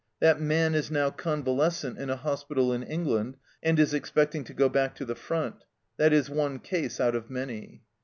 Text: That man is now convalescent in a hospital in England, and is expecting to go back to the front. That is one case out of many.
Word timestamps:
That 0.19 0.41
man 0.41 0.73
is 0.73 0.89
now 0.89 1.11
convalescent 1.11 1.99
in 1.99 2.09
a 2.09 2.15
hospital 2.15 2.73
in 2.73 2.81
England, 2.81 3.37
and 3.61 3.77
is 3.77 3.93
expecting 3.93 4.43
to 4.45 4.53
go 4.55 4.67
back 4.67 4.95
to 4.95 5.05
the 5.05 5.13
front. 5.13 5.63
That 5.97 6.11
is 6.11 6.27
one 6.27 6.57
case 6.57 6.99
out 6.99 7.13
of 7.13 7.29
many. 7.29 7.83